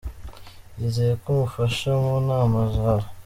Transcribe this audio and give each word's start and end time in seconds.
Yizeye 0.79 1.13
ko 1.21 1.27
umufasha 1.35 1.89
mu 2.03 2.15
nama 2.27 2.59
zawe. 2.77 3.07